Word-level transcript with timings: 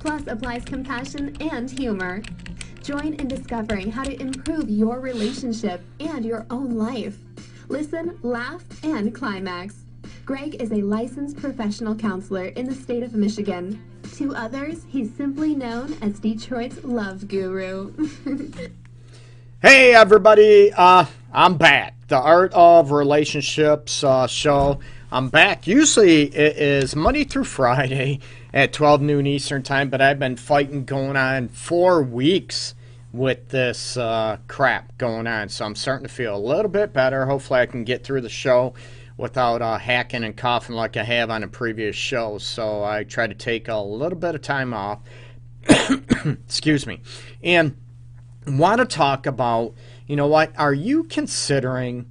plus 0.00 0.26
applies 0.26 0.64
compassion 0.64 1.36
and 1.40 1.70
humor. 1.70 2.22
Join 2.82 3.14
in 3.14 3.28
discovering 3.28 3.92
how 3.92 4.02
to 4.02 4.20
improve 4.20 4.68
your 4.68 4.98
relationship 4.98 5.82
and 6.00 6.24
your 6.24 6.46
own 6.50 6.70
life. 6.70 7.18
Listen, 7.68 8.18
laugh, 8.22 8.64
and 8.82 9.14
climax. 9.14 9.84
Greg 10.24 10.60
is 10.60 10.72
a 10.72 10.76
licensed 10.76 11.36
professional 11.36 11.94
counselor 11.94 12.46
in 12.46 12.66
the 12.66 12.74
state 12.74 13.02
of 13.02 13.14
Michigan. 13.14 13.80
To 14.16 14.34
others, 14.34 14.84
he's 14.88 15.14
simply 15.14 15.54
known 15.54 15.96
as 16.00 16.18
Detroit's 16.18 16.82
love 16.82 17.28
guru. 17.28 17.92
hey, 19.62 19.94
everybody. 19.94 20.72
Uh, 20.72 21.04
I'm 21.32 21.56
back. 21.56 21.94
The 22.08 22.18
Art 22.18 22.52
of 22.54 22.90
Relationships 22.90 24.02
uh, 24.02 24.26
show. 24.26 24.80
I'm 25.12 25.28
back. 25.28 25.66
Usually 25.66 26.26
it 26.26 26.56
is 26.56 26.94
Monday 26.94 27.24
through 27.24 27.42
Friday 27.42 28.20
at 28.54 28.72
12 28.72 29.02
noon 29.02 29.26
Eastern 29.26 29.64
Time, 29.64 29.90
but 29.90 30.00
I've 30.00 30.20
been 30.20 30.36
fighting 30.36 30.84
going 30.84 31.16
on 31.16 31.48
four 31.48 32.00
weeks 32.00 32.76
with 33.12 33.48
this 33.48 33.96
uh, 33.96 34.36
crap 34.46 34.96
going 34.98 35.26
on. 35.26 35.48
So 35.48 35.64
I'm 35.64 35.74
starting 35.74 36.06
to 36.06 36.12
feel 36.12 36.36
a 36.36 36.38
little 36.38 36.70
bit 36.70 36.92
better. 36.92 37.26
Hopefully, 37.26 37.58
I 37.58 37.66
can 37.66 37.82
get 37.82 38.04
through 38.04 38.20
the 38.20 38.28
show 38.28 38.74
without 39.16 39.62
uh, 39.62 39.78
hacking 39.78 40.22
and 40.22 40.36
coughing 40.36 40.76
like 40.76 40.96
I 40.96 41.02
have 41.02 41.28
on 41.28 41.40
the 41.40 41.48
previous 41.48 41.96
shows. 41.96 42.44
So 42.44 42.84
I 42.84 43.02
try 43.02 43.26
to 43.26 43.34
take 43.34 43.66
a 43.66 43.78
little 43.78 44.16
bit 44.16 44.36
of 44.36 44.42
time 44.42 44.72
off. 44.72 45.00
Excuse 46.24 46.86
me. 46.86 47.00
And 47.42 47.76
want 48.46 48.78
to 48.78 48.84
talk 48.84 49.26
about, 49.26 49.74
you 50.06 50.14
know 50.14 50.28
what, 50.28 50.56
are 50.56 50.72
you 50.72 51.02
considering 51.02 52.06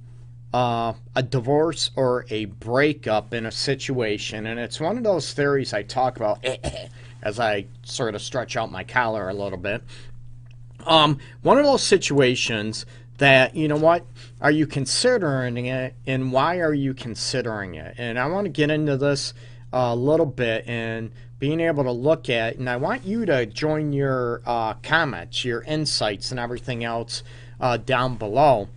uh, 0.52 0.94
a 1.14 1.22
divorce 1.22 1.90
or 1.94 2.26
a 2.30 2.46
breakup 2.46 3.32
in 3.32 3.46
a 3.46 3.52
situation, 3.52 4.46
and 4.46 4.58
it's 4.58 4.80
one 4.80 4.98
of 4.98 5.04
those 5.04 5.32
theories 5.32 5.72
I 5.72 5.82
talk 5.82 6.16
about 6.16 6.44
as 7.22 7.38
I 7.38 7.66
sort 7.82 8.14
of 8.14 8.22
stretch 8.22 8.56
out 8.56 8.72
my 8.72 8.84
collar 8.84 9.28
a 9.28 9.34
little 9.34 9.58
bit. 9.58 9.82
Um, 10.86 11.18
one 11.42 11.58
of 11.58 11.64
those 11.64 11.82
situations 11.82 12.86
that 13.18 13.54
you 13.54 13.68
know 13.68 13.76
what 13.76 14.04
are 14.40 14.50
you 14.50 14.66
considering 14.66 15.66
it, 15.66 15.94
and 16.06 16.32
why 16.32 16.58
are 16.60 16.74
you 16.74 16.94
considering 16.94 17.74
it? 17.74 17.94
And 17.98 18.18
I 18.18 18.26
want 18.26 18.46
to 18.46 18.50
get 18.50 18.70
into 18.70 18.96
this 18.96 19.34
a 19.72 19.94
little 19.94 20.26
bit 20.26 20.64
and 20.66 21.12
being 21.38 21.60
able 21.60 21.84
to 21.84 21.92
look 21.92 22.28
at, 22.28 22.56
and 22.56 22.68
I 22.68 22.76
want 22.76 23.04
you 23.04 23.24
to 23.26 23.46
join 23.46 23.92
your 23.92 24.42
uh, 24.44 24.74
comments, 24.74 25.44
your 25.44 25.62
insights, 25.62 26.32
and 26.32 26.40
everything 26.40 26.82
else 26.82 27.22
uh, 27.60 27.76
down 27.76 28.16
below 28.16 28.68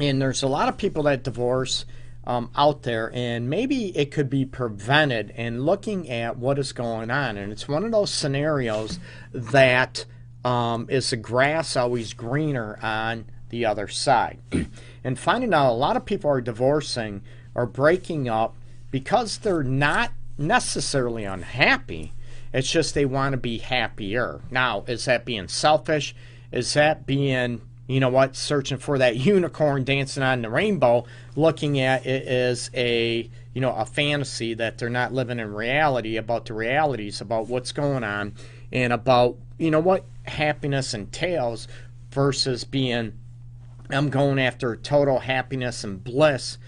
and 0.00 0.20
there's 0.20 0.42
a 0.42 0.48
lot 0.48 0.68
of 0.68 0.76
people 0.76 1.04
that 1.04 1.22
divorce 1.22 1.84
um, 2.26 2.50
out 2.56 2.82
there, 2.82 3.10
and 3.14 3.48
maybe 3.48 3.96
it 3.96 4.10
could 4.10 4.28
be 4.28 4.44
prevented. 4.44 5.32
And 5.36 5.64
looking 5.64 6.10
at 6.10 6.36
what 6.36 6.58
is 6.58 6.72
going 6.72 7.10
on, 7.10 7.36
and 7.36 7.50
it's 7.50 7.66
one 7.66 7.84
of 7.84 7.90
those 7.90 8.10
scenarios 8.10 9.00
that 9.32 10.04
um, 10.44 10.86
is 10.90 11.10
the 11.10 11.16
grass 11.16 11.76
always 11.76 12.12
greener 12.12 12.78
on 12.82 13.26
the 13.48 13.64
other 13.64 13.88
side, 13.88 14.38
and 15.04 15.18
finding 15.18 15.54
out 15.54 15.72
a 15.72 15.72
lot 15.72 15.96
of 15.96 16.04
people 16.04 16.30
are 16.30 16.40
divorcing 16.40 17.22
or 17.54 17.66
breaking 17.66 18.28
up 18.28 18.54
because 18.90 19.38
they're 19.38 19.62
not 19.62 20.12
necessarily 20.36 21.24
unhappy. 21.24 22.12
It's 22.52 22.70
just 22.70 22.94
they 22.94 23.04
want 23.04 23.32
to 23.32 23.38
be 23.38 23.58
happier. 23.58 24.40
Now, 24.50 24.84
is 24.86 25.06
that 25.06 25.24
being 25.24 25.48
selfish? 25.48 26.14
Is 26.52 26.74
that 26.74 27.06
being 27.06 27.62
you 27.88 27.98
know 27.98 28.10
what, 28.10 28.36
searching 28.36 28.78
for 28.78 28.98
that 28.98 29.16
unicorn 29.32 29.82
dancing 29.82 30.22
on 30.22 30.42
the 30.42 30.50
rainbow, 30.50 31.04
looking 31.34 31.80
at 31.80 32.06
it 32.06 32.28
as 32.28 32.70
a 32.74 33.28
you 33.54 33.60
know 33.60 33.74
a 33.74 33.84
fantasy 33.84 34.54
that 34.54 34.78
they're 34.78 34.88
not 34.88 35.12
living 35.12 35.40
in 35.40 35.52
reality 35.52 36.16
about 36.16 36.46
the 36.46 36.54
realities 36.54 37.20
about 37.20 37.48
what's 37.48 37.72
going 37.72 38.04
on 38.04 38.34
and 38.70 38.92
about 38.92 39.36
you 39.58 39.70
know 39.70 39.80
what 39.80 40.04
happiness 40.24 40.94
entails 40.94 41.66
versus 42.10 42.62
being 42.64 43.12
I'm 43.90 44.10
going 44.10 44.38
after 44.38 44.76
total 44.76 45.20
happiness 45.20 45.82
and 45.82 46.02
bliss. 46.02 46.58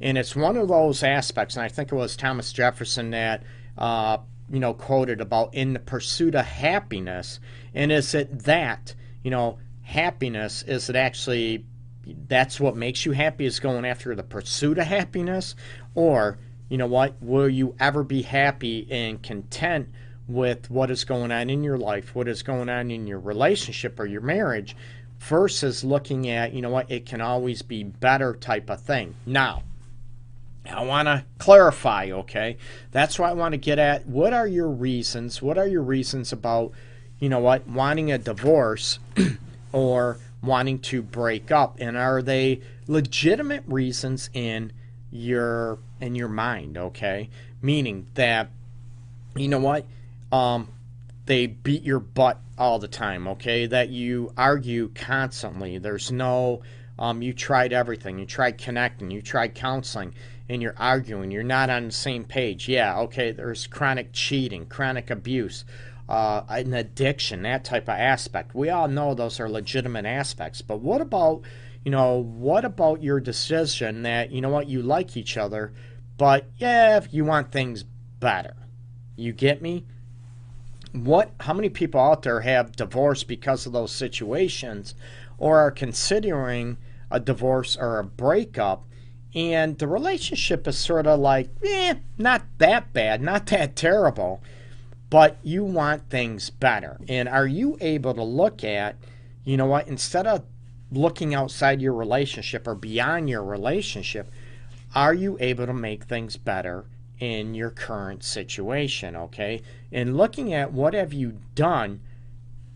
And 0.00 0.16
it's 0.16 0.34
one 0.34 0.56
of 0.56 0.68
those 0.68 1.02
aspects, 1.02 1.56
and 1.56 1.64
I 1.64 1.68
think 1.68 1.92
it 1.92 1.94
was 1.94 2.16
Thomas 2.16 2.52
Jefferson 2.54 3.10
that 3.10 3.42
uh, 3.76 4.18
you 4.50 4.60
know 4.60 4.72
quoted 4.72 5.20
about 5.20 5.54
in 5.54 5.74
the 5.74 5.78
pursuit 5.78 6.34
of 6.34 6.46
happiness. 6.46 7.38
And 7.74 7.92
is 7.92 8.14
it 8.14 8.44
that 8.44 8.94
you 9.22 9.30
know 9.30 9.58
happiness 9.90 10.62
is 10.62 10.88
it 10.88 10.94
actually 10.94 11.64
that's 12.28 12.60
what 12.60 12.76
makes 12.76 13.04
you 13.04 13.10
happy 13.10 13.44
is 13.44 13.58
going 13.58 13.84
after 13.84 14.14
the 14.14 14.22
pursuit 14.22 14.78
of 14.78 14.86
happiness 14.86 15.56
or 15.96 16.38
you 16.68 16.78
know 16.78 16.86
what 16.86 17.20
will 17.20 17.48
you 17.48 17.74
ever 17.80 18.04
be 18.04 18.22
happy 18.22 18.86
and 18.88 19.20
content 19.20 19.88
with 20.28 20.70
what 20.70 20.92
is 20.92 21.02
going 21.02 21.32
on 21.32 21.50
in 21.50 21.64
your 21.64 21.76
life 21.76 22.14
what 22.14 22.28
is 22.28 22.40
going 22.44 22.68
on 22.68 22.88
in 22.88 23.04
your 23.08 23.18
relationship 23.18 23.98
or 23.98 24.06
your 24.06 24.20
marriage 24.20 24.76
versus 25.18 25.82
looking 25.82 26.28
at 26.28 26.52
you 26.52 26.62
know 26.62 26.70
what 26.70 26.88
it 26.88 27.04
can 27.04 27.20
always 27.20 27.60
be 27.60 27.82
better 27.82 28.32
type 28.34 28.70
of 28.70 28.80
thing 28.80 29.12
now 29.26 29.60
I 30.72 30.84
want 30.84 31.08
to 31.08 31.24
clarify, 31.38 32.10
okay? 32.12 32.58
That's 32.92 33.18
what 33.18 33.30
I 33.30 33.32
want 33.32 33.54
to 33.54 33.58
get 33.58 33.78
at. 33.78 34.06
What 34.06 34.34
are 34.34 34.46
your 34.46 34.68
reasons? 34.68 35.40
What 35.40 35.56
are 35.56 35.66
your 35.66 35.82
reasons 35.82 36.32
about, 36.32 36.72
you 37.18 37.30
know 37.30 37.38
what, 37.40 37.66
wanting 37.66 38.12
a 38.12 38.18
divorce 38.18 38.98
or 39.72 40.18
wanting 40.42 40.78
to 40.78 41.02
break 41.02 41.50
up? 41.50 41.76
And 41.80 41.96
are 41.96 42.22
they 42.22 42.60
legitimate 42.86 43.64
reasons 43.66 44.30
in 44.32 44.72
your 45.10 45.78
in 46.00 46.14
your 46.14 46.28
mind 46.28 46.78
okay? 46.78 47.28
Meaning 47.62 48.06
that 48.14 48.50
you 49.36 49.48
know 49.48 49.60
what? 49.60 49.86
Um 50.32 50.68
they 51.26 51.46
beat 51.46 51.82
your 51.82 52.00
butt 52.00 52.40
all 52.58 52.78
the 52.78 52.88
time 52.88 53.28
okay? 53.28 53.66
That 53.66 53.90
you 53.90 54.32
argue 54.36 54.90
constantly. 54.94 55.78
There's 55.78 56.10
no 56.10 56.62
um 56.98 57.22
you 57.22 57.32
tried 57.32 57.72
everything. 57.72 58.18
You 58.18 58.26
tried 58.26 58.58
connecting. 58.58 59.10
You 59.10 59.22
tried 59.22 59.54
counseling 59.54 60.14
and 60.48 60.60
you're 60.60 60.74
arguing. 60.76 61.30
You're 61.30 61.44
not 61.44 61.70
on 61.70 61.86
the 61.86 61.92
same 61.92 62.24
page. 62.24 62.68
Yeah 62.68 62.98
okay 63.00 63.30
there's 63.32 63.66
chronic 63.66 64.12
cheating 64.12 64.66
chronic 64.66 65.10
abuse 65.10 65.64
uh, 66.10 66.44
an 66.48 66.74
addiction, 66.74 67.42
that 67.42 67.64
type 67.64 67.84
of 67.84 67.96
aspect. 67.96 68.52
We 68.52 68.68
all 68.68 68.88
know 68.88 69.14
those 69.14 69.38
are 69.38 69.48
legitimate 69.48 70.04
aspects, 70.04 70.60
but 70.60 70.80
what 70.80 71.00
about, 71.00 71.42
you 71.84 71.92
know, 71.92 72.16
what 72.16 72.64
about 72.64 73.00
your 73.00 73.20
decision 73.20 74.02
that, 74.02 74.32
you 74.32 74.40
know 74.40 74.48
what, 74.48 74.68
you 74.68 74.82
like 74.82 75.16
each 75.16 75.36
other, 75.36 75.72
but 76.18 76.50
yeah, 76.58 77.00
you 77.12 77.24
want 77.24 77.52
things 77.52 77.84
better? 78.18 78.56
You 79.14 79.32
get 79.32 79.62
me? 79.62 79.86
What, 80.92 81.30
how 81.38 81.54
many 81.54 81.68
people 81.68 82.00
out 82.00 82.22
there 82.22 82.40
have 82.40 82.74
divorced 82.74 83.28
because 83.28 83.64
of 83.64 83.72
those 83.72 83.92
situations 83.92 84.96
or 85.38 85.58
are 85.58 85.70
considering 85.70 86.76
a 87.08 87.20
divorce 87.20 87.76
or 87.76 88.00
a 88.00 88.04
breakup? 88.04 88.84
And 89.32 89.78
the 89.78 89.86
relationship 89.86 90.66
is 90.66 90.76
sort 90.76 91.06
of 91.06 91.20
like, 91.20 91.50
eh, 91.62 91.94
not 92.18 92.42
that 92.58 92.92
bad, 92.92 93.22
not 93.22 93.46
that 93.46 93.76
terrible 93.76 94.42
but 95.10 95.36
you 95.42 95.64
want 95.64 96.08
things 96.08 96.50
better. 96.50 96.98
And 97.08 97.28
are 97.28 97.46
you 97.46 97.76
able 97.80 98.14
to 98.14 98.22
look 98.22 98.62
at, 98.62 98.96
you 99.44 99.56
know 99.56 99.66
what, 99.66 99.88
instead 99.88 100.26
of 100.26 100.44
looking 100.92 101.34
outside 101.34 101.82
your 101.82 101.92
relationship 101.92 102.66
or 102.66 102.74
beyond 102.74 103.28
your 103.28 103.44
relationship, 103.44 104.30
are 104.94 105.14
you 105.14 105.36
able 105.40 105.66
to 105.66 105.74
make 105.74 106.04
things 106.04 106.36
better 106.36 106.84
in 107.18 107.54
your 107.54 107.70
current 107.70 108.24
situation, 108.24 109.14
okay? 109.14 109.62
And 109.92 110.16
looking 110.16 110.54
at 110.54 110.72
what 110.72 110.94
have 110.94 111.12
you 111.12 111.38
done 111.54 112.00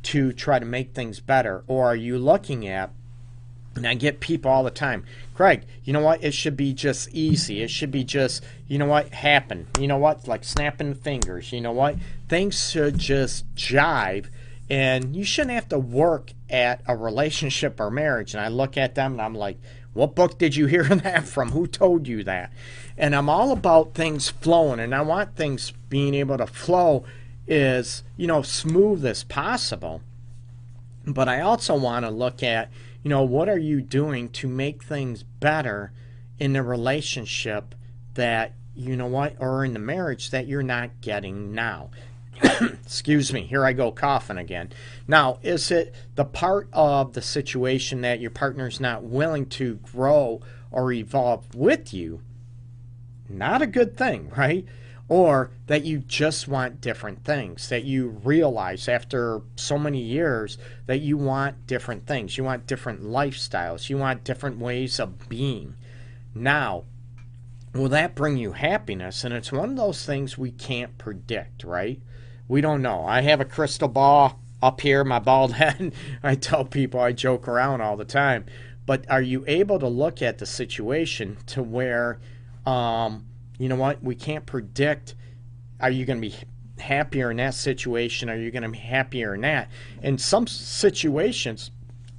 to 0.02 0.32
try 0.32 0.58
to 0.58 0.66
make 0.66 0.92
things 0.92 1.20
better 1.20 1.64
or 1.66 1.86
are 1.86 1.96
you 1.96 2.18
looking 2.18 2.66
at 2.68 2.90
and 3.76 3.86
I 3.86 3.94
get 3.94 4.20
people 4.20 4.50
all 4.50 4.64
the 4.64 4.70
time, 4.70 5.04
Craig, 5.34 5.64
you 5.82 5.92
know 5.92 6.00
what? 6.00 6.22
It 6.22 6.32
should 6.32 6.56
be 6.56 6.72
just 6.72 7.08
easy. 7.12 7.62
It 7.62 7.70
should 7.70 7.90
be 7.90 8.04
just, 8.04 8.44
you 8.68 8.78
know 8.78 8.86
what, 8.86 9.12
happen. 9.12 9.66
You 9.80 9.88
know 9.88 9.98
what? 9.98 10.28
Like 10.28 10.44
snapping 10.44 10.94
fingers. 10.94 11.52
You 11.52 11.60
know 11.60 11.72
what? 11.72 11.96
Things 12.28 12.70
should 12.70 12.98
just 12.98 13.52
jive. 13.54 14.26
And 14.70 15.14
you 15.14 15.24
shouldn't 15.24 15.54
have 15.54 15.68
to 15.70 15.78
work 15.78 16.32
at 16.48 16.80
a 16.86 16.96
relationship 16.96 17.80
or 17.80 17.90
marriage. 17.90 18.32
And 18.34 18.40
I 18.40 18.48
look 18.48 18.76
at 18.76 18.94
them 18.94 19.12
and 19.12 19.22
I'm 19.22 19.34
like, 19.34 19.58
what 19.92 20.14
book 20.14 20.38
did 20.38 20.56
you 20.56 20.66
hear 20.66 20.82
that 20.84 21.26
from? 21.26 21.50
Who 21.50 21.66
told 21.66 22.06
you 22.06 22.22
that? 22.24 22.52
And 22.96 23.14
I'm 23.14 23.28
all 23.28 23.52
about 23.52 23.94
things 23.94 24.30
flowing. 24.30 24.80
And 24.80 24.94
I 24.94 25.02
want 25.02 25.36
things 25.36 25.72
being 25.88 26.14
able 26.14 26.38
to 26.38 26.46
flow 26.46 27.04
as, 27.48 28.02
you 28.16 28.26
know, 28.26 28.42
smooth 28.42 29.04
as 29.04 29.24
possible. 29.24 30.00
But 31.06 31.28
I 31.28 31.40
also 31.40 31.74
want 31.76 32.04
to 32.04 32.10
look 32.10 32.42
at, 32.42 32.70
you 33.04 33.10
know, 33.10 33.22
what 33.22 33.50
are 33.50 33.58
you 33.58 33.82
doing 33.82 34.30
to 34.30 34.48
make 34.48 34.82
things 34.82 35.22
better 35.22 35.92
in 36.38 36.54
the 36.54 36.62
relationship 36.62 37.74
that, 38.14 38.54
you 38.74 38.96
know 38.96 39.06
what, 39.06 39.36
or 39.38 39.64
in 39.64 39.74
the 39.74 39.78
marriage 39.78 40.30
that 40.30 40.48
you're 40.48 40.62
not 40.62 41.02
getting 41.02 41.52
now. 41.52 41.90
Excuse 42.42 43.30
me, 43.30 43.42
here 43.42 43.64
I 43.64 43.74
go 43.74 43.92
coughing 43.92 44.38
again. 44.38 44.72
Now, 45.06 45.38
is 45.42 45.70
it 45.70 45.94
the 46.14 46.24
part 46.24 46.68
of 46.72 47.12
the 47.12 47.20
situation 47.20 48.00
that 48.00 48.20
your 48.20 48.30
partner's 48.30 48.80
not 48.80 49.04
willing 49.04 49.46
to 49.50 49.74
grow 49.76 50.40
or 50.70 50.90
evolve 50.90 51.54
with 51.54 51.92
you? 51.92 52.22
Not 53.28 53.60
a 53.60 53.66
good 53.66 53.98
thing, 53.98 54.30
right? 54.34 54.64
Or 55.08 55.50
that 55.66 55.84
you 55.84 55.98
just 55.98 56.48
want 56.48 56.80
different 56.80 57.24
things, 57.24 57.68
that 57.68 57.84
you 57.84 58.08
realize 58.08 58.88
after 58.88 59.42
so 59.56 59.78
many 59.78 60.00
years 60.00 60.56
that 60.86 61.00
you 61.00 61.18
want 61.18 61.66
different 61.66 62.06
things. 62.06 62.38
You 62.38 62.44
want 62.44 62.66
different 62.66 63.02
lifestyles, 63.02 63.90
you 63.90 63.98
want 63.98 64.24
different 64.24 64.58
ways 64.58 64.98
of 64.98 65.28
being. 65.28 65.74
Now, 66.34 66.84
will 67.74 67.88
that 67.90 68.14
bring 68.14 68.38
you 68.38 68.52
happiness? 68.52 69.24
And 69.24 69.34
it's 69.34 69.52
one 69.52 69.70
of 69.70 69.76
those 69.76 70.06
things 70.06 70.38
we 70.38 70.50
can't 70.50 70.96
predict, 70.96 71.64
right? 71.64 72.00
We 72.48 72.60
don't 72.60 72.82
know. 72.82 73.04
I 73.04 73.20
have 73.22 73.40
a 73.40 73.44
crystal 73.44 73.88
ball 73.88 74.40
up 74.62 74.80
here, 74.80 75.04
my 75.04 75.18
bald 75.18 75.52
head. 75.54 75.94
I 76.22 76.34
tell 76.34 76.64
people 76.64 77.00
I 77.00 77.12
joke 77.12 77.46
around 77.46 77.80
all 77.80 77.96
the 77.96 78.04
time. 78.04 78.46
But 78.86 79.08
are 79.10 79.22
you 79.22 79.44
able 79.46 79.78
to 79.78 79.88
look 79.88 80.20
at 80.22 80.38
the 80.38 80.46
situation 80.46 81.38
to 81.46 81.62
where, 81.62 82.18
um, 82.66 83.26
you 83.58 83.68
know 83.68 83.76
what, 83.76 84.02
we 84.02 84.14
can't 84.14 84.46
predict 84.46 85.14
are 85.80 85.90
you 85.90 86.04
going 86.06 86.20
to 86.20 86.28
be 86.28 86.34
happier 86.78 87.30
in 87.30 87.36
that 87.38 87.54
situation? 87.54 88.30
Are 88.30 88.36
you 88.36 88.50
going 88.50 88.62
to 88.62 88.68
be 88.68 88.78
happier 88.78 89.34
in 89.34 89.42
that? 89.42 89.70
In 90.02 90.18
some 90.18 90.46
situations, 90.46 91.70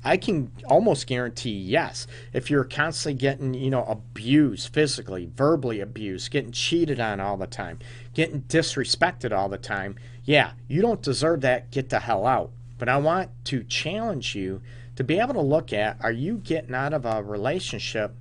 I 0.04 0.18
can 0.18 0.52
almost 0.66 1.08
guarantee 1.08 1.58
yes. 1.58 2.06
If 2.32 2.52
you're 2.52 2.64
constantly 2.64 3.20
getting, 3.20 3.56
you 3.56 3.72
know, 3.72 3.84
abused 3.86 4.72
physically, 4.72 5.32
verbally 5.36 5.82
abused, 5.82 6.30
getting 6.30 6.52
cheated 6.52 7.00
on 7.00 7.20
all 7.20 7.38
the 7.38 7.48
time, 7.48 7.80
getting 8.14 8.44
disrespected 8.44 9.32
all 9.32 9.50
the 9.50 9.58
time, 9.58 9.96
yeah, 10.24 10.52
you 10.68 10.82
don't 10.82 11.02
deserve 11.02 11.42
that. 11.42 11.72
Get 11.72 11.90
the 11.90 12.00
hell 12.00 12.28
out. 12.28 12.52
But 12.78 12.90
I 12.90 12.98
want 12.98 13.32
to 13.46 13.64
challenge 13.64 14.36
you 14.36 14.62
to 14.96 15.04
be 15.04 15.20
able 15.20 15.34
to 15.34 15.42
look 15.42 15.74
at 15.74 15.98
are 16.02 16.12
you 16.12 16.38
getting 16.38 16.76
out 16.76 16.94
of 16.94 17.06
a 17.06 17.24
relationship 17.24 18.14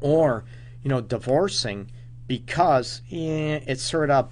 or, 0.00 0.44
you 0.82 0.88
know, 0.88 1.00
divorcing 1.00 1.90
because 2.26 3.02
eh, 3.10 3.60
it's 3.66 3.82
sort 3.82 4.10
of 4.10 4.30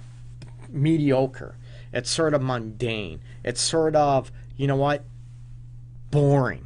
mediocre. 0.69 1.57
It's 1.91 2.09
sort 2.09 2.33
of 2.33 2.41
mundane. 2.41 3.21
It's 3.43 3.61
sort 3.61 3.95
of, 3.95 4.31
you 4.55 4.67
know 4.67 4.75
what, 4.75 5.05
boring. 6.11 6.65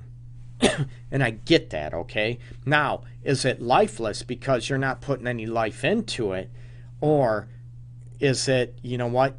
and 1.12 1.24
I 1.24 1.32
get 1.32 1.70
that, 1.72 1.94
okay? 1.94 2.40
Now, 2.66 3.02
is 3.24 3.46
it 3.46 3.62
lifeless 3.62 4.24
because 4.24 4.70
you're 4.70 4.78
not 4.78 5.02
putting 5.02 5.28
any 5.28 5.46
life 5.46 5.84
into 5.84 6.32
it? 6.34 6.50
Or 7.02 7.50
is 8.20 8.48
it, 8.48 8.80
you 8.82 8.98
know 8.98 9.08
what, 9.08 9.38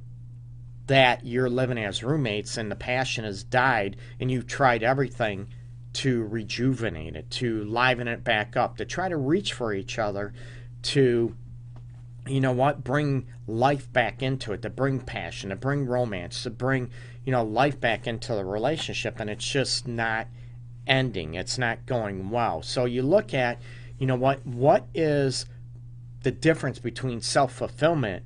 that 0.86 1.24
you're 1.24 1.50
living 1.50 1.78
as 1.78 2.02
roommates 2.02 2.56
and 2.56 2.70
the 2.70 2.76
passion 2.76 3.24
has 3.24 3.42
died 3.44 3.96
and 4.20 4.30
you've 4.30 4.46
tried 4.46 4.82
everything 4.82 5.48
to 5.94 6.24
rejuvenate 6.26 7.16
it, 7.16 7.30
to 7.30 7.64
liven 7.64 8.08
it 8.08 8.22
back 8.22 8.56
up, 8.56 8.76
to 8.76 8.84
try 8.84 9.08
to 9.08 9.16
reach 9.16 9.52
for 9.52 9.72
each 9.72 9.98
other, 9.98 10.32
to, 10.82 11.34
you 12.28 12.40
know 12.40 12.52
what, 12.52 12.84
bring 12.84 13.26
life 13.46 13.92
back 13.92 14.22
into 14.22 14.52
it, 14.52 14.62
to 14.62 14.70
bring 14.70 15.00
passion, 15.00 15.50
to 15.50 15.56
bring 15.56 15.86
romance, 15.86 16.42
to 16.42 16.50
bring, 16.50 16.90
you 17.24 17.32
know, 17.32 17.44
life 17.44 17.80
back 17.80 18.06
into 18.06 18.34
the 18.34 18.44
relationship, 18.44 19.20
and 19.20 19.30
it's 19.30 19.46
just 19.46 19.86
not 19.86 20.26
ending. 20.86 21.34
It's 21.34 21.58
not 21.58 21.86
going 21.86 22.30
well. 22.30 22.62
So 22.62 22.84
you 22.84 23.02
look 23.02 23.34
at, 23.34 23.60
you 23.98 24.06
know 24.06 24.16
what, 24.16 24.44
what 24.46 24.86
is 24.94 25.46
the 26.22 26.30
difference 26.30 26.78
between 26.78 27.20
self 27.20 27.52
fulfillment 27.52 28.24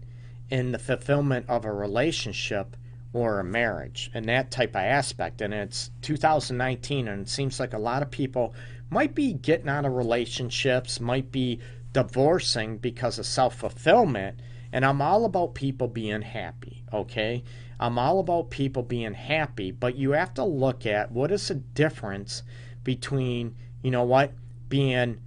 and 0.51 0.75
the 0.75 0.79
fulfillment 0.79 1.47
of 1.49 1.65
a 1.65 1.73
relationship 1.73 2.77
or 3.13 3.41
a 3.41 3.45
marriage 3.45 4.11
and 4.15 4.27
that 4.27 4.51
type 4.51 4.71
of 4.71 4.83
aspect. 4.83 5.41
And 5.41 5.53
it's 5.53 5.91
2019, 6.03 7.09
and 7.09 7.23
it 7.23 7.29
seems 7.29 7.61
like 7.61 7.75
a 7.75 7.79
lot 7.79 8.03
of 8.03 8.11
people 8.11 8.55
might 8.91 9.15
be 9.15 9.33
getting 9.33 9.69
out 9.69 9.85
of 9.85 9.93
relationships, 9.93 11.01
might 11.01 11.33
be 11.33 11.61
divorcing 11.93 12.79
because 12.79 13.19
of 13.19 13.27
self 13.27 13.57
fulfillment. 13.57 14.41
And 14.73 14.85
I'm 14.85 15.03
all 15.03 15.25
about 15.27 15.55
people 15.55 15.89
being 15.89 16.23
happy, 16.23 16.83
okay? 16.93 17.45
I'm 17.79 17.99
all 17.99 18.21
about 18.21 18.51
people 18.51 18.83
being 18.83 19.13
happy, 19.13 19.71
but 19.71 19.97
you 19.97 20.13
have 20.13 20.33
to 20.35 20.45
look 20.45 20.87
at 20.87 21.11
what 21.13 21.31
is 21.31 21.49
the 21.49 21.57
difference 21.57 22.43
between, 22.85 23.55
you 23.83 23.91
know 23.91 24.05
what, 24.05 24.33
being 24.69 25.21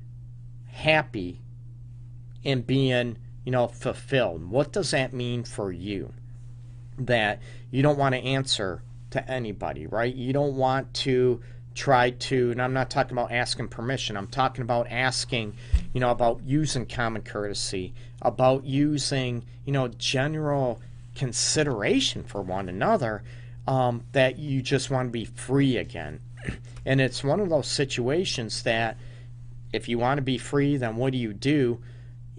happy 0.66 1.42
and 2.44 2.66
being, 2.66 3.18
you 3.44 3.52
know, 3.52 3.68
fulfilled. 3.68 4.50
What 4.50 4.72
does 4.72 4.92
that 4.92 5.14
mean 5.14 5.44
for 5.44 5.72
you? 5.72 6.14
That 6.98 7.42
you 7.70 7.82
don't 7.84 7.98
want 7.98 8.16
to 8.16 8.22
answer 8.22 8.82
to 9.12 9.30
anybody, 9.30 9.86
right? 9.86 10.14
You 10.14 10.34
don't 10.34 10.56
want 10.56 10.94
to 10.94 11.42
try 11.76 12.10
to, 12.10 12.52
and 12.52 12.62
I'm 12.62 12.74
not 12.74 12.90
talking 12.90 13.12
about 13.12 13.32
asking 13.32 13.68
permission, 13.68 14.18
I'm 14.18 14.28
talking 14.28 14.62
about 14.62 14.88
asking, 14.90 15.54
you 15.94 16.00
know, 16.00 16.10
about 16.10 16.42
using 16.46 16.86
common 16.86 17.22
courtesy, 17.22 17.94
about 18.22 18.66
using, 18.66 19.46
you 19.66 19.74
know, 19.74 19.90
general 19.90 20.82
consideration 21.16 22.24
for 22.24 22.42
one 22.42 22.70
another, 22.70 23.24
um, 23.68 24.04
that 24.14 24.40
you 24.40 24.62
just 24.62 24.90
want 24.90 25.10
to 25.10 25.12
be 25.12 25.26
free 25.26 25.78
again. 25.78 26.22
And 26.86 27.02
it's 27.02 27.24
one 27.24 27.40
of 27.40 27.50
those 27.50 27.68
situations 27.68 28.64
that 28.64 28.98
if 29.74 29.90
you 29.90 30.00
want 30.00 30.20
to 30.20 30.22
be 30.22 30.38
free, 30.38 30.78
then 30.78 30.96
what 30.96 31.12
do 31.12 31.18
you 31.18 31.34
do? 31.34 31.82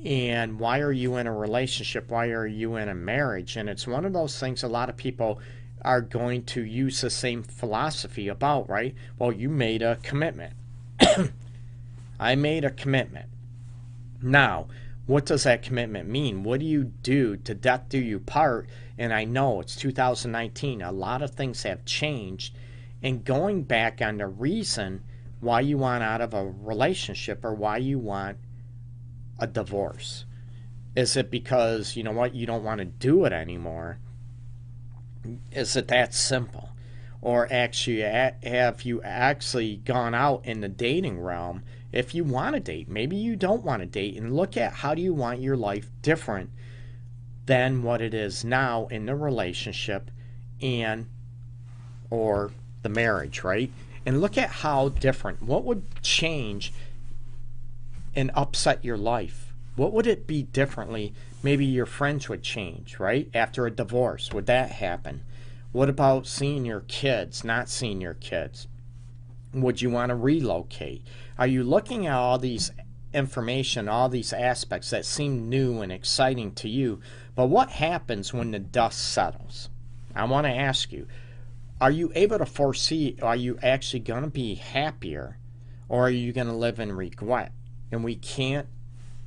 And 0.05 0.59
why 0.59 0.81
are 0.81 0.93
you 0.93 1.17
in 1.17 1.27
a 1.27 1.37
relationship? 1.37 2.11
Why 2.11 2.29
are 2.29 2.47
you 2.47 2.77
in 2.77 2.89
a 2.89 2.95
marriage? 2.95 3.57
And 3.57 3.69
it's 3.69 3.87
one 3.87 4.05
of 4.05 4.13
those 4.13 4.39
things 4.39 4.63
a 4.63 4.69
lot 4.69 4.89
of 4.89 4.97
people 4.97 5.41
are 5.87 6.01
going 6.01 6.43
to 6.43 6.65
use 6.65 7.01
the 7.01 7.11
same 7.11 7.45
philosophy 7.45 8.27
about, 8.27 8.69
right? 8.69 8.95
Well, 9.19 9.33
you 9.33 9.49
made 9.49 9.83
a 9.83 9.97
commitment. 10.03 10.55
I 12.21 12.35
made 12.35 12.65
a 12.65 12.71
commitment. 12.71 13.31
Now, 14.21 14.67
what 15.07 15.25
does 15.25 15.45
that 15.45 15.63
commitment 15.63 16.09
mean? 16.09 16.43
What 16.43 16.59
do 16.59 16.67
you 16.67 16.85
do 17.03 17.37
to 17.37 17.55
death 17.55 17.85
do 17.89 17.99
you 17.99 18.19
part? 18.19 18.69
And 18.99 19.15
I 19.15 19.25
know 19.25 19.61
it's 19.61 19.77
2019. 19.77 20.83
A 20.83 20.91
lot 20.91 21.23
of 21.23 21.31
things 21.31 21.63
have 21.63 21.85
changed. 21.85 22.57
And 23.03 23.25
going 23.25 23.63
back 23.63 24.03
on 24.03 24.17
the 24.17 24.27
reason 24.27 25.05
why 25.39 25.61
you 25.61 25.79
want 25.79 26.03
out 26.03 26.21
of 26.21 26.35
a 26.35 26.45
relationship 26.45 27.45
or 27.45 27.55
why 27.55 27.77
you 27.77 28.01
want 28.01 28.39
a 29.39 29.47
divorce. 29.47 30.25
Is 30.97 31.17
it 31.17 31.31
because, 31.31 31.95
you 31.95 32.03
know 32.03 32.13
what, 32.13 32.35
you 32.35 32.47
don't 32.47 32.65
want 32.65 32.79
to 32.79 32.87
do 32.87 33.25
it 33.27 33.33
anymore? 33.33 33.99
Is 35.53 35.77
it 35.77 35.89
that 35.89 36.15
simple? 36.15 36.71
Or 37.21 37.49
actually, 37.51 38.03
have 38.03 38.83
you 38.83 39.03
actually 39.03 39.77
gone 39.77 40.15
out 40.15 40.45
in 40.45 40.61
the 40.61 40.69
dating 40.69 41.21
realm 41.21 41.63
if 41.97 42.15
you 42.15 42.25
want 42.25 42.55
to 42.55 42.61
date. 42.61 42.89
Maybe 42.89 43.17
you 43.17 43.37
don't 43.37 43.65
want 43.65 43.81
to 43.81 43.87
date 43.87 44.17
and 44.17 44.37
look 44.37 44.57
at 44.57 44.73
how 44.75 44.95
do 44.95 45.01
you 45.01 45.15
want 45.15 45.41
your 45.41 45.57
life 45.57 45.91
different 46.03 46.51
than 47.47 47.83
what 47.83 48.03
it 48.03 48.13
is 48.13 48.45
now 48.45 48.87
in 48.89 49.07
the 49.07 49.15
relationship 49.15 50.11
and 50.61 51.07
or 52.11 52.53
the 52.83 52.89
marriage, 52.89 53.43
right? 53.43 53.71
And 54.05 54.21
look 54.21 54.37
at 54.37 54.51
how 54.51 54.91
different. 54.91 55.43
What 55.43 55.65
would 55.65 56.03
change 56.03 56.73
and 58.15 58.31
upset 58.35 58.85
your 58.85 58.99
life? 58.99 59.46
What 59.77 59.93
would 59.93 60.07
it 60.07 60.27
be 60.27 60.43
differently? 60.43 61.13
Maybe 61.43 61.67
your 61.67 61.87
friends 61.87 62.29
would 62.29 62.43
change, 62.43 62.99
right? 62.99 63.31
After 63.35 63.67
a 63.67 63.71
divorce, 63.71 64.33
would 64.33 64.47
that 64.47 64.73
happen? 64.73 65.23
What 65.73 65.91
about 65.91 66.27
seeing 66.27 66.65
your 66.65 66.81
kids, 66.81 67.45
not 67.45 67.69
seeing 67.69 68.01
your 68.01 68.15
kids? 68.15 68.67
Would 69.53 69.83
you 69.83 69.91
want 69.91 70.09
to 70.09 70.17
relocate? 70.17 71.07
Are 71.39 71.47
you 71.47 71.63
looking 71.63 72.07
at 72.07 72.15
all 72.15 72.39
these 72.39 72.73
information, 73.13 73.89
all 73.89 74.09
these 74.09 74.33
aspects 74.33 74.91
that 74.91 75.05
seem 75.05 75.49
new 75.51 75.83
and 75.83 75.93
exciting 75.93 76.53
to 76.53 76.69
you, 76.69 77.01
but 77.35 77.49
what 77.49 77.71
happens 77.71 78.33
when 78.33 78.51
the 78.51 78.59
dust 78.59 79.13
settles? 79.13 79.69
I 80.15 80.25
want 80.25 80.47
to 80.47 80.53
ask 80.53 80.93
you, 80.93 81.07
are 81.81 81.91
you 81.91 82.11
able 82.15 82.39
to 82.39 82.47
foresee, 82.47 83.19
are 83.21 83.37
you 83.37 83.59
actually 83.63 84.01
going 84.01 84.23
to 84.23 84.31
be 84.31 84.55
happier 84.55 85.37
or 85.91 86.07
are 86.07 86.11
you 86.11 86.33
going 86.33 86.47
to 86.47 86.55
live 86.55 86.81
in 86.81 86.93
regret? 86.93 87.53
And 87.93 88.03
we 88.03 88.17
can't, 88.17 88.67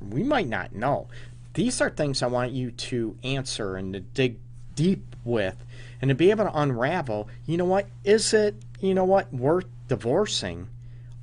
we 0.02 0.24
might 0.24 0.48
not 0.48 0.76
know. 0.76 1.08
These 1.54 1.82
are 1.82 1.90
things 1.90 2.22
I 2.22 2.28
want 2.28 2.52
you 2.52 2.72
to 2.72 3.18
answer 3.24 3.76
and 3.76 3.94
to 3.94 4.00
dig 4.00 4.38
deep 4.76 5.16
with 5.24 5.58
and 6.02 6.10
to 6.10 6.16
be 6.16 6.32
able 6.32 6.46
to 6.46 6.60
unravel, 6.60 7.28
you 7.46 7.58
know 7.58 7.66
what, 7.66 7.88
is 8.04 8.34
it, 8.34 8.56
you 8.80 8.94
know 8.94 9.06
what, 9.06 9.34
worth 9.34 9.66
divorcing 9.88 10.68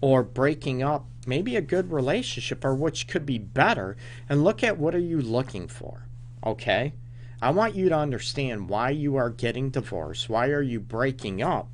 or 0.00 0.22
breaking 0.22 0.82
up 0.82 1.06
maybe 1.26 1.56
a 1.56 1.60
good 1.60 1.90
relationship 1.90 2.64
or 2.64 2.74
which 2.74 3.08
could 3.08 3.24
be 3.24 3.38
better 3.38 3.96
and 4.28 4.44
look 4.44 4.62
at 4.62 4.78
what 4.78 4.94
are 4.94 4.98
you 4.98 5.20
looking 5.20 5.66
for 5.66 6.06
okay 6.44 6.92
I 7.40 7.50
want 7.50 7.74
you 7.74 7.88
to 7.90 7.96
understand 7.96 8.68
why 8.68 8.90
you 8.90 9.16
are 9.16 9.28
getting 9.28 9.70
divorced. 9.70 10.28
Why 10.28 10.48
are 10.48 10.62
you 10.62 10.80
breaking 10.80 11.42
up 11.42 11.68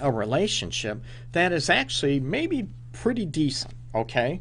a 0.00 0.10
relationship 0.10 1.02
that 1.32 1.52
is 1.52 1.70
actually 1.70 2.18
maybe 2.20 2.68
pretty 2.92 3.26
decent, 3.26 3.74
okay? 3.94 4.40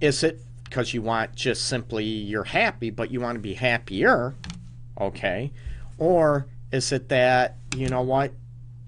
Is 0.00 0.24
it 0.24 0.40
because 0.70 0.94
you 0.94 1.02
want 1.02 1.34
just 1.34 1.66
simply 1.66 2.04
you're 2.04 2.44
happy, 2.44 2.90
but 2.90 3.10
you 3.10 3.20
want 3.20 3.34
to 3.34 3.40
be 3.40 3.54
happier, 3.54 4.36
okay? 4.98 5.50
Or 5.98 6.46
is 6.70 6.92
it 6.92 7.08
that, 7.08 7.56
you 7.76 7.88
know 7.88 8.02
what, 8.02 8.32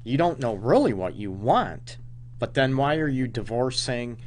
you 0.04 0.16
don't 0.16 0.38
know 0.38 0.54
really 0.54 0.92
what 0.92 1.16
you 1.16 1.32
want, 1.32 1.98
but 2.38 2.54
then 2.54 2.76
why 2.76 2.96
are 2.96 3.08
you 3.08 3.26
divorcing? 3.26 4.18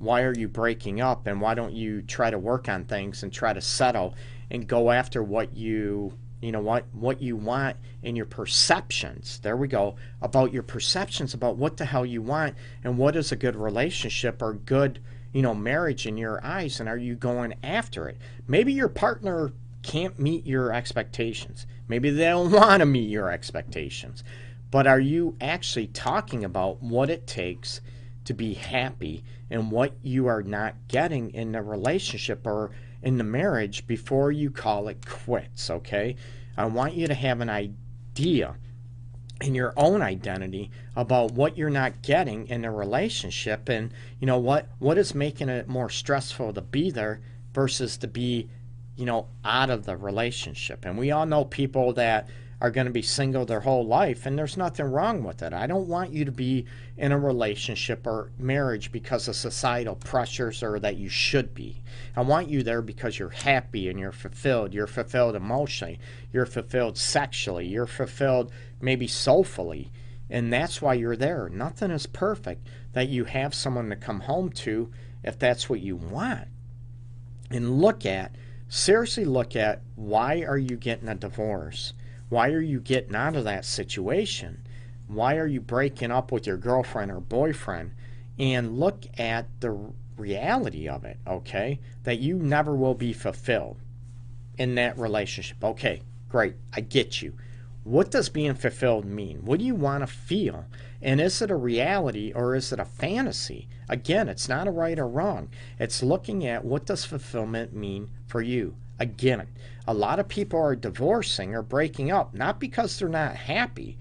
Why 0.00 0.22
are 0.22 0.34
you 0.34 0.48
breaking 0.48 1.00
up? 1.00 1.28
And 1.28 1.40
why 1.40 1.54
don't 1.54 1.72
you 1.72 2.02
try 2.02 2.30
to 2.30 2.38
work 2.38 2.68
on 2.68 2.84
things 2.84 3.22
and 3.22 3.32
try 3.32 3.52
to 3.52 3.60
settle 3.60 4.14
and 4.50 4.66
go 4.66 4.90
after 4.90 5.22
what 5.22 5.56
you 5.56 6.12
you 6.42 6.52
know 6.52 6.60
what 6.60 6.84
what 6.92 7.22
you 7.22 7.36
want 7.36 7.76
in 8.02 8.14
your 8.14 8.26
perceptions 8.26 9.40
there 9.42 9.56
we 9.56 9.66
go 9.66 9.96
about 10.20 10.52
your 10.52 10.62
perceptions 10.62 11.32
about 11.32 11.56
what 11.56 11.78
the 11.78 11.86
hell 11.86 12.04
you 12.04 12.20
want 12.20 12.54
and 12.82 12.98
what 12.98 13.16
is 13.16 13.32
a 13.32 13.36
good 13.36 13.56
relationship 13.56 14.42
or 14.42 14.52
good 14.52 15.00
you 15.34 15.42
know 15.42 15.54
marriage 15.54 16.06
in 16.06 16.16
your 16.16 16.42
eyes 16.42 16.80
and 16.80 16.88
are 16.88 16.96
you 16.96 17.16
going 17.16 17.54
after 17.62 18.08
it? 18.08 18.16
Maybe 18.46 18.72
your 18.72 18.88
partner 18.88 19.52
can't 19.82 20.18
meet 20.18 20.46
your 20.46 20.72
expectations. 20.72 21.66
Maybe 21.88 22.08
they 22.08 22.24
don't 22.24 22.50
want 22.52 22.80
to 22.80 22.86
meet 22.86 23.10
your 23.10 23.30
expectations. 23.30 24.24
But 24.70 24.86
are 24.86 25.00
you 25.00 25.36
actually 25.40 25.88
talking 25.88 26.44
about 26.44 26.82
what 26.82 27.10
it 27.10 27.26
takes 27.26 27.80
to 28.24 28.32
be 28.32 28.54
happy 28.54 29.24
and 29.50 29.70
what 29.70 29.92
you 30.02 30.26
are 30.26 30.42
not 30.42 30.74
getting 30.88 31.30
in 31.34 31.52
the 31.52 31.62
relationship 31.62 32.46
or 32.46 32.70
in 33.02 33.18
the 33.18 33.24
marriage 33.24 33.86
before 33.86 34.32
you 34.32 34.50
call 34.50 34.88
it 34.88 35.04
quits, 35.04 35.68
okay? 35.68 36.16
I 36.56 36.64
want 36.66 36.94
you 36.94 37.06
to 37.06 37.14
have 37.14 37.40
an 37.40 37.50
idea 37.50 38.56
in 39.40 39.54
your 39.54 39.72
own 39.76 40.00
identity 40.00 40.70
about 40.94 41.32
what 41.32 41.58
you're 41.58 41.70
not 41.70 42.02
getting 42.02 42.46
in 42.46 42.64
a 42.64 42.70
relationship 42.70 43.68
and 43.68 43.92
you 44.20 44.26
know 44.26 44.38
what 44.38 44.68
what 44.78 44.96
is 44.96 45.14
making 45.14 45.48
it 45.48 45.68
more 45.68 45.90
stressful 45.90 46.52
to 46.52 46.60
be 46.60 46.90
there 46.90 47.20
versus 47.52 47.96
to 47.96 48.06
be 48.06 48.48
you 48.96 49.04
know 49.04 49.26
out 49.44 49.70
of 49.70 49.84
the 49.86 49.96
relationship. 49.96 50.84
And 50.84 50.98
we 50.98 51.10
all 51.10 51.26
know 51.26 51.44
people 51.44 51.92
that 51.94 52.28
are 52.64 52.70
going 52.70 52.86
to 52.86 52.90
be 52.90 53.02
single 53.02 53.44
their 53.44 53.60
whole 53.60 53.86
life, 53.86 54.24
and 54.24 54.38
there's 54.38 54.56
nothing 54.56 54.86
wrong 54.86 55.22
with 55.22 55.42
it. 55.42 55.52
I 55.52 55.66
don't 55.66 55.86
want 55.86 56.14
you 56.14 56.24
to 56.24 56.32
be 56.32 56.64
in 56.96 57.12
a 57.12 57.18
relationship 57.18 58.06
or 58.06 58.30
marriage 58.38 58.90
because 58.90 59.28
of 59.28 59.36
societal 59.36 59.96
pressures 59.96 60.62
or 60.62 60.78
that 60.78 60.96
you 60.96 61.10
should 61.10 61.52
be. 61.52 61.82
I 62.16 62.22
want 62.22 62.48
you 62.48 62.62
there 62.62 62.80
because 62.80 63.18
you're 63.18 63.28
happy 63.28 63.90
and 63.90 64.00
you're 64.00 64.12
fulfilled. 64.12 64.72
You're 64.72 64.86
fulfilled 64.86 65.36
emotionally, 65.36 66.00
you're 66.32 66.46
fulfilled 66.46 66.96
sexually, 66.96 67.66
you're 67.66 67.86
fulfilled 67.86 68.50
maybe 68.80 69.08
soulfully. 69.08 69.92
And 70.30 70.50
that's 70.50 70.80
why 70.80 70.94
you're 70.94 71.16
there. 71.16 71.50
Nothing 71.50 71.90
is 71.90 72.06
perfect 72.06 72.66
that 72.94 73.10
you 73.10 73.26
have 73.26 73.52
someone 73.52 73.90
to 73.90 73.96
come 73.96 74.20
home 74.20 74.48
to 74.64 74.90
if 75.22 75.38
that's 75.38 75.68
what 75.68 75.80
you 75.80 75.96
want. 75.96 76.48
And 77.50 77.78
look 77.82 78.06
at, 78.06 78.34
seriously 78.70 79.26
look 79.26 79.54
at 79.54 79.82
why 79.96 80.44
are 80.44 80.56
you 80.56 80.78
getting 80.78 81.10
a 81.10 81.14
divorce? 81.14 81.92
Why 82.34 82.50
are 82.50 82.60
you 82.60 82.80
getting 82.80 83.14
out 83.14 83.36
of 83.36 83.44
that 83.44 83.64
situation? 83.64 84.66
Why 85.06 85.36
are 85.36 85.46
you 85.46 85.60
breaking 85.60 86.10
up 86.10 86.32
with 86.32 86.48
your 86.48 86.56
girlfriend 86.56 87.12
or 87.12 87.20
boyfriend? 87.20 87.92
And 88.40 88.76
look 88.76 89.04
at 89.16 89.46
the 89.60 89.92
reality 90.16 90.88
of 90.88 91.04
it, 91.04 91.18
okay? 91.28 91.78
That 92.02 92.18
you 92.18 92.34
never 92.36 92.74
will 92.74 92.96
be 92.96 93.12
fulfilled 93.12 93.76
in 94.58 94.74
that 94.74 94.98
relationship. 94.98 95.62
Okay, 95.62 96.02
great, 96.28 96.56
I 96.72 96.80
get 96.80 97.22
you. 97.22 97.34
What 97.84 98.10
does 98.10 98.28
being 98.28 98.54
fulfilled 98.54 99.04
mean? 99.04 99.44
What 99.44 99.60
do 99.60 99.64
you 99.64 99.76
want 99.76 100.02
to 100.02 100.08
feel? 100.08 100.64
And 101.00 101.20
is 101.20 101.40
it 101.40 101.52
a 101.52 101.56
reality 101.56 102.32
or 102.34 102.56
is 102.56 102.72
it 102.72 102.80
a 102.80 102.84
fantasy? 102.84 103.68
Again, 103.88 104.28
it's 104.28 104.48
not 104.48 104.66
a 104.66 104.72
right 104.72 104.98
or 104.98 105.06
wrong. 105.06 105.50
It's 105.78 106.02
looking 106.02 106.44
at 106.44 106.64
what 106.64 106.84
does 106.84 107.04
fulfillment 107.04 107.72
mean 107.76 108.10
for 108.26 108.42
you. 108.42 108.74
Again, 108.98 109.46
a 109.86 109.94
lot 109.94 110.18
of 110.18 110.28
people 110.28 110.58
are 110.60 110.76
divorcing 110.76 111.54
or 111.54 111.62
breaking 111.62 112.10
up 112.10 112.34
not 112.34 112.60
because 112.60 112.98
they're 112.98 113.08
not 113.08 113.36
happy, 113.36 113.98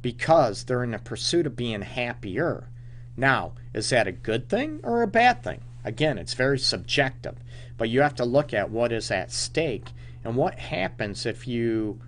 because 0.00 0.64
they're 0.64 0.84
in 0.84 0.92
the 0.92 0.98
pursuit 0.98 1.46
of 1.46 1.56
being 1.56 1.82
happier. 1.82 2.68
Now, 3.16 3.52
is 3.74 3.90
that 3.90 4.06
a 4.06 4.12
good 4.12 4.48
thing 4.48 4.80
or 4.82 5.02
a 5.02 5.08
bad 5.08 5.42
thing? 5.42 5.60
Again, 5.84 6.18
it's 6.18 6.34
very 6.34 6.58
subjective, 6.58 7.36
but 7.76 7.88
you 7.88 8.00
have 8.00 8.14
to 8.16 8.24
look 8.24 8.54
at 8.54 8.70
what 8.70 8.92
is 8.92 9.10
at 9.10 9.32
stake 9.32 9.88
and 10.24 10.36
what 10.36 10.58
happens 10.58 11.26
if 11.26 11.48
you, 11.48 12.00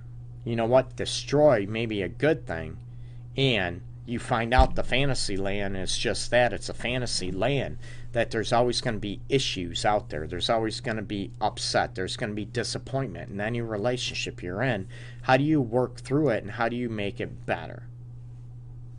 you 0.44 0.56
know 0.56 0.66
what, 0.66 0.96
destroy 0.96 1.66
maybe 1.68 2.02
a 2.02 2.08
good 2.08 2.46
thing 2.46 2.76
and 3.36 3.80
you 4.06 4.18
find 4.18 4.52
out 4.52 4.74
the 4.74 4.82
fantasy 4.82 5.36
land 5.36 5.76
is 5.76 5.96
just 5.96 6.30
that. 6.30 6.52
It's 6.52 6.68
a 6.68 6.74
fantasy 6.74 7.30
land 7.30 7.78
that 8.12 8.30
there's 8.30 8.52
always 8.52 8.80
going 8.80 8.94
to 8.94 9.00
be 9.00 9.20
issues 9.28 9.84
out 9.84 10.08
there. 10.08 10.26
There's 10.26 10.50
always 10.50 10.80
going 10.80 10.96
to 10.96 11.02
be 11.02 11.30
upset. 11.40 11.94
There's 11.94 12.16
going 12.16 12.30
to 12.30 12.36
be 12.36 12.44
disappointment 12.44 13.30
in 13.30 13.40
any 13.40 13.60
relationship 13.60 14.42
you're 14.42 14.62
in. 14.62 14.88
How 15.22 15.36
do 15.36 15.44
you 15.44 15.60
work 15.60 16.00
through 16.00 16.30
it 16.30 16.42
and 16.42 16.52
how 16.52 16.68
do 16.68 16.76
you 16.76 16.88
make 16.88 17.20
it 17.20 17.46
better? 17.46 17.84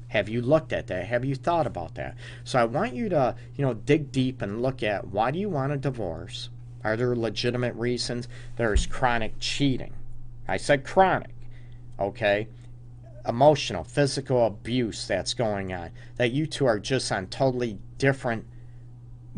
Have 0.10 0.29
you 0.29 0.41
looked 0.41 0.74
at 0.74 0.88
that? 0.88 1.08
Have 1.08 1.25
you 1.25 1.36
thought 1.36 1.67
about 1.67 1.96
that? 1.96 2.15
So 2.43 2.60
i 2.60 2.65
want 2.65 2.93
you 2.93 3.10
to 3.10 3.36
you 3.55 3.65
know 3.65 3.74
dig 3.74 4.12
deep 4.12 4.41
and 4.41 4.62
look 4.62 4.84
at 4.84 5.08
why 5.08 5.31
do 5.31 5.39
you 5.39 5.50
want 5.50 5.72
a 5.72 5.77
divorce? 5.77 6.50
Are 6.84 6.98
there 6.98 7.15
legitimate 7.15 7.75
reasons? 7.75 8.27
There's 8.58 8.86
chronic 8.86 9.36
cheating. 9.39 9.93
I 10.48 10.58
said 10.58 10.86
chronic 10.86 11.31
okay 12.00 12.48
emotional, 13.28 13.84
physical 13.84 14.46
abuse 14.46 15.08
that's 15.08 15.34
going 15.34 15.74
on. 15.74 15.92
That 16.18 16.32
you 16.32 16.46
two 16.46 16.66
are 16.66 16.80
just 16.80 17.12
on 17.12 17.28
totally 17.28 17.78
different 17.98 18.46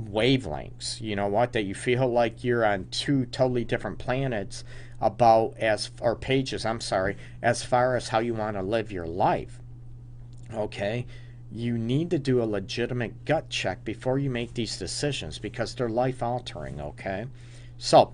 wavelengths. 0.02 1.02
You 1.02 1.16
know 1.16 1.28
what? 1.28 1.54
That 1.54 1.64
you 1.64 1.76
feel 1.76 2.08
like 2.08 2.44
you're 2.44 2.66
on 2.66 2.88
two 2.92 3.26
totally 3.26 3.64
different 3.64 4.00
planets 4.00 4.64
about 5.02 5.56
as 5.58 5.92
or 6.00 6.16
pages, 6.16 6.66
I'm 6.66 6.82
sorry, 6.82 7.18
as 7.42 7.64
far 7.64 7.96
as 7.96 8.10
how 8.10 8.20
you 8.20 8.34
want 8.34 8.56
to 8.56 8.64
live 8.64 8.92
your 8.92 9.08
life. 9.08 9.60
Okay? 10.54 11.06
You 11.52 11.78
need 11.78 12.10
to 12.12 12.20
do 12.20 12.42
a 12.42 12.46
legitimate 12.46 13.26
gut 13.26 13.50
check 13.50 13.84
before 13.84 14.18
you 14.18 14.30
make 14.30 14.54
these 14.54 14.78
decisions 14.78 15.38
because 15.40 15.76
they're 15.76 15.90
life 15.90 16.24
altering, 16.24 16.82
okay? 16.82 17.28
So, 17.78 18.14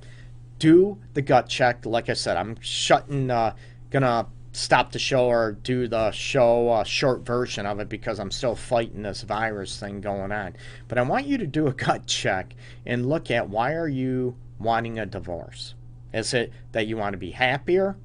do 0.58 0.98
the 1.14 1.22
gut 1.22 1.48
check. 1.48 1.86
Like 1.86 2.10
I 2.10 2.14
said, 2.14 2.36
I'm 2.36 2.60
shutting 2.60 3.32
uh 3.32 3.56
gonna 3.90 4.28
stop 4.52 4.92
the 4.92 5.00
show 5.00 5.26
or 5.26 5.52
do 5.52 5.88
the 5.88 6.12
show 6.12 6.74
a 6.74 6.86
short 6.86 7.22
version 7.22 7.66
of 7.66 7.80
it 7.80 7.90
because 7.90 8.20
I'm 8.20 8.32
still 8.32 8.56
fighting 8.56 9.04
this 9.04 9.22
virus 9.22 9.80
thing 9.80 10.02
going 10.02 10.32
on. 10.32 10.56
But 10.88 10.98
I 10.98 11.04
want 11.04 11.28
you 11.28 11.38
to 11.38 11.48
do 11.48 11.68
a 11.68 11.74
gut 11.74 12.08
check 12.08 12.54
and 12.86 13.08
look 13.08 13.30
at 13.30 13.50
why 13.50 13.74
are 13.74 13.88
you 13.88 14.36
wanting 14.60 15.00
a 15.00 15.06
divorce? 15.06 15.76
Is 16.14 16.34
it 16.34 16.52
that 16.72 16.88
you 16.88 16.98
want 16.98 17.14
to 17.14 17.18
be 17.18 17.32
happier? 17.32 17.96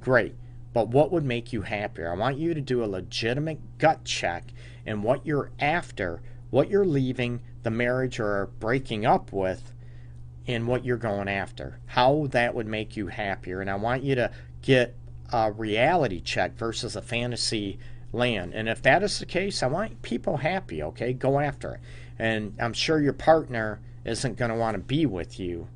Great. 0.00 0.34
But 0.72 0.88
what 0.88 1.12
would 1.12 1.24
make 1.24 1.52
you 1.52 1.62
happier? 1.62 2.10
I 2.10 2.16
want 2.16 2.38
you 2.38 2.54
to 2.54 2.60
do 2.60 2.82
a 2.82 2.86
legitimate 2.86 3.60
gut 3.78 4.04
check 4.04 4.52
and 4.86 5.04
what 5.04 5.24
you're 5.26 5.50
after, 5.60 6.22
what 6.50 6.70
you're 6.70 6.86
leaving 6.86 7.40
the 7.62 7.70
marriage 7.70 8.18
or 8.18 8.50
breaking 8.58 9.06
up 9.06 9.32
with, 9.32 9.72
and 10.48 10.66
what 10.66 10.84
you're 10.84 10.96
going 10.96 11.28
after. 11.28 11.78
How 11.86 12.26
that 12.30 12.54
would 12.54 12.66
make 12.66 12.96
you 12.96 13.06
happier. 13.06 13.60
And 13.60 13.70
I 13.70 13.76
want 13.76 14.02
you 14.02 14.16
to 14.16 14.30
get 14.62 14.96
a 15.32 15.50
reality 15.50 16.20
check 16.20 16.56
versus 16.56 16.94
a 16.94 17.02
fantasy 17.02 17.78
land. 18.12 18.52
And 18.54 18.68
if 18.68 18.82
that 18.82 19.02
is 19.02 19.18
the 19.18 19.26
case, 19.26 19.62
I 19.62 19.66
want 19.66 20.02
people 20.02 20.36
happy, 20.36 20.82
okay? 20.82 21.12
Go 21.12 21.40
after 21.40 21.74
it. 21.74 21.80
And 22.18 22.54
I'm 22.60 22.72
sure 22.72 23.00
your 23.00 23.14
partner 23.14 23.80
isn't 24.04 24.36
going 24.36 24.50
to 24.50 24.56
want 24.56 24.74
to 24.74 24.82
be 24.82 25.06
with 25.06 25.40
you 25.40 25.68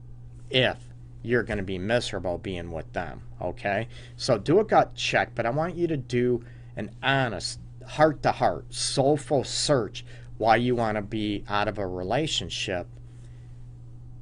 if 0.51 0.79
you're 1.23 1.43
going 1.43 1.59
to 1.59 1.65
be 1.65 1.79
miserable 1.79 2.39
being 2.39 2.71
with 2.71 2.93
them, 2.93 3.23
okay? 3.41 3.89
So 4.17 4.39
do 4.39 4.61
a 4.61 4.65
gut 4.65 4.95
check, 4.95 5.35
but 5.35 5.47
I 5.47 5.51
want 5.51 5.75
you 5.75 5.87
to 5.89 5.97
do 5.97 6.45
an 6.77 6.91
honest, 7.03 7.59
heart 7.87 8.23
to 8.23 8.33
heart, 8.33 8.73
soulful 8.73 9.43
search 9.43 10.05
why 10.39 10.57
you 10.57 10.77
want 10.77 10.97
to 10.97 11.03
be 11.03 11.45
out 11.49 11.67
of 11.67 11.79
a 11.79 11.87
relationship. 11.87 12.87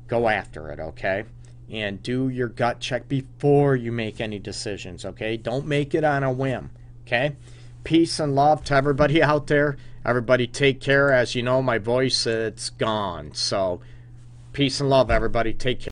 Go 0.07 0.29
after 0.29 0.71
it, 0.71 0.79
okay? 0.79 1.25
And 1.75 2.03
do 2.03 2.29
your 2.29 2.49
gut 2.49 2.81
check 2.81 3.09
before 3.09 3.75
you 3.75 3.91
make 3.91 4.21
any 4.21 4.39
decisions, 4.39 5.05
okay? 5.05 5.37
Don't 5.37 5.67
make 5.67 5.95
it 5.95 6.05
on 6.05 6.23
a 6.23 6.33
whim, 6.33 6.71
okay? 7.07 7.37
Peace 7.83 8.21
and 8.21 8.35
love 8.35 8.65
to 8.65 8.75
everybody 8.75 9.23
out 9.23 9.49
there. 9.49 9.77
Everybody 10.05 10.47
take 10.47 10.81
care. 10.81 11.13
As 11.13 11.35
you 11.35 11.43
know, 11.43 11.63
my 11.63 11.79
voice, 11.79 12.27
it's 12.27 12.71
gone. 12.71 13.35
So, 13.35 13.81
peace 14.53 14.81
and 14.81 14.89
love, 14.89 15.11
everybody. 15.11 15.53
Take 15.53 15.81
care. 15.81 15.83